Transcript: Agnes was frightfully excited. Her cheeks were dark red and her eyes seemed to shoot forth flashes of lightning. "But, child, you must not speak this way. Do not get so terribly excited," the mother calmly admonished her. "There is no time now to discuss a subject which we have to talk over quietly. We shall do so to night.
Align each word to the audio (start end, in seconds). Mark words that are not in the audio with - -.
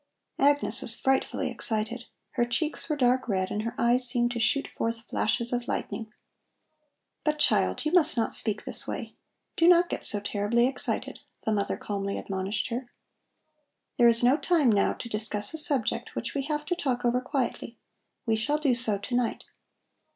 Agnes 0.39 0.81
was 0.81 0.99
frightfully 0.99 1.51
excited. 1.51 2.05
Her 2.31 2.43
cheeks 2.43 2.89
were 2.89 2.95
dark 2.95 3.27
red 3.29 3.51
and 3.51 3.61
her 3.61 3.75
eyes 3.77 4.07
seemed 4.09 4.31
to 4.31 4.39
shoot 4.39 4.67
forth 4.67 5.01
flashes 5.01 5.53
of 5.53 5.67
lightning. 5.67 6.11
"But, 7.23 7.37
child, 7.37 7.85
you 7.85 7.91
must 7.91 8.17
not 8.17 8.33
speak 8.33 8.65
this 8.65 8.87
way. 8.87 9.13
Do 9.55 9.67
not 9.67 9.89
get 9.89 10.03
so 10.03 10.19
terribly 10.19 10.65
excited," 10.65 11.19
the 11.43 11.51
mother 11.51 11.77
calmly 11.77 12.17
admonished 12.17 12.69
her. 12.69 12.89
"There 13.99 14.07
is 14.07 14.23
no 14.23 14.37
time 14.37 14.71
now 14.71 14.93
to 14.93 15.07
discuss 15.07 15.53
a 15.53 15.59
subject 15.59 16.15
which 16.15 16.33
we 16.33 16.41
have 16.45 16.65
to 16.65 16.75
talk 16.75 17.05
over 17.05 17.21
quietly. 17.21 17.77
We 18.25 18.35
shall 18.35 18.57
do 18.57 18.73
so 18.73 18.97
to 18.97 19.15
night. 19.15 19.45